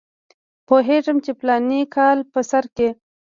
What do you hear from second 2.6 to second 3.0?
کې.